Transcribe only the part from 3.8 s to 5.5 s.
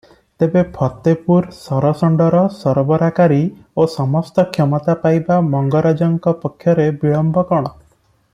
ଓ ସମସ୍ତ କ୍ଷମତା ପାଇବା